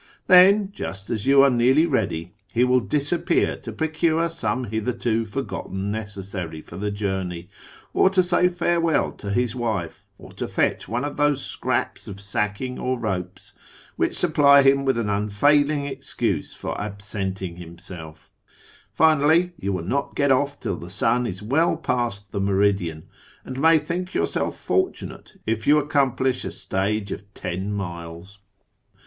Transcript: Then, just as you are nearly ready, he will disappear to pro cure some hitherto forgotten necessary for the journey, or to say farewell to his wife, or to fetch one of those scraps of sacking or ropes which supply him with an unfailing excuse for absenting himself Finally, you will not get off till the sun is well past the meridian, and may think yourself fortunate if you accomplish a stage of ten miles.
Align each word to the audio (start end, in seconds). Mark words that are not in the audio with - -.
Then, 0.25 0.71
just 0.71 1.11
as 1.11 1.27
you 1.27 1.43
are 1.43 1.51
nearly 1.51 1.85
ready, 1.85 2.33
he 2.51 2.63
will 2.63 2.79
disappear 2.79 3.55
to 3.57 3.71
pro 3.71 3.87
cure 3.89 4.29
some 4.29 4.63
hitherto 4.63 5.25
forgotten 5.25 5.91
necessary 5.91 6.59
for 6.59 6.75
the 6.75 6.89
journey, 6.89 7.49
or 7.93 8.09
to 8.09 8.23
say 8.23 8.47
farewell 8.47 9.11
to 9.11 9.29
his 9.29 9.53
wife, 9.53 10.03
or 10.17 10.31
to 10.31 10.47
fetch 10.47 10.87
one 10.87 11.05
of 11.05 11.17
those 11.17 11.45
scraps 11.45 12.07
of 12.07 12.19
sacking 12.19 12.79
or 12.79 12.97
ropes 12.97 13.53
which 13.95 14.17
supply 14.17 14.63
him 14.63 14.85
with 14.85 14.97
an 14.97 15.07
unfailing 15.07 15.85
excuse 15.85 16.55
for 16.55 16.75
absenting 16.81 17.57
himself 17.57 18.31
Finally, 18.91 19.53
you 19.59 19.71
will 19.71 19.83
not 19.85 20.15
get 20.15 20.31
off 20.31 20.59
till 20.59 20.77
the 20.77 20.89
sun 20.89 21.27
is 21.27 21.43
well 21.43 21.77
past 21.77 22.31
the 22.31 22.41
meridian, 22.41 23.03
and 23.45 23.59
may 23.61 23.77
think 23.77 24.15
yourself 24.15 24.57
fortunate 24.57 25.39
if 25.45 25.67
you 25.67 25.77
accomplish 25.77 26.43
a 26.43 26.49
stage 26.49 27.11
of 27.11 27.31
ten 27.35 27.71
miles. 27.71 28.39